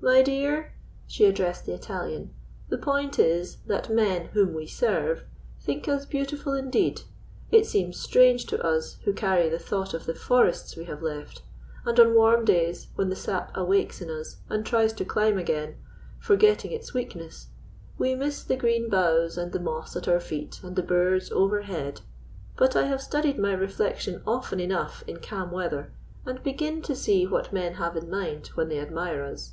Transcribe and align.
My 0.00 0.22
dear," 0.22 0.72
she 1.08 1.26
addressed 1.26 1.66
the 1.66 1.74
Italian, 1.74 2.32
"the 2.68 2.78
point 2.78 3.18
is, 3.18 3.56
that 3.66 3.90
men, 3.92 4.26
whom 4.26 4.54
we 4.54 4.66
serve, 4.66 5.24
think 5.60 5.86
us 5.88 6.06
beautiful 6.06 6.54
indeed. 6.54 7.02
It 7.50 7.66
seems 7.66 7.98
strange 8.00 8.46
to 8.46 8.64
us, 8.64 8.96
who 9.04 9.12
carry 9.12 9.48
the 9.50 9.58
thought 9.58 9.92
of 9.94 10.06
the 10.06 10.14
forests 10.14 10.76
we 10.76 10.84
have 10.84 11.02
left; 11.02 11.42
and 11.84 11.98
on 12.00 12.14
warm 12.14 12.44
days, 12.46 12.86
when 12.94 13.10
the 13.10 13.16
sap 13.16 13.50
awakes 13.56 14.00
in 14.00 14.08
us 14.08 14.36
and 14.48 14.64
tries 14.64 14.92
to 14.94 15.04
climb 15.04 15.36
again, 15.36 15.74
forgetting 16.20 16.70
its 16.70 16.94
weakness, 16.94 17.48
we 17.98 18.14
miss 18.14 18.42
the 18.44 18.56
green 18.56 18.88
boughs 18.88 19.36
and 19.36 19.52
the 19.52 19.60
moss 19.60 19.94
at 19.96 20.08
our 20.08 20.20
feet 20.20 20.60
and 20.62 20.76
the 20.76 20.82
birds 20.82 21.30
overhead. 21.32 22.00
But 22.56 22.76
I 22.76 22.84
have 22.86 23.02
studied 23.02 23.38
my 23.38 23.52
reflection 23.52 24.22
often 24.26 24.60
enough 24.60 25.02
in 25.08 25.18
calm 25.18 25.50
weather, 25.50 25.92
and 26.24 26.42
begin 26.42 26.80
to 26.82 26.94
see 26.96 27.26
what 27.26 27.52
men 27.52 27.74
have 27.74 27.94
in 27.96 28.08
mind 28.08 28.46
when 28.54 28.68
they 28.68 28.78
admire 28.80 29.24
us." 29.24 29.52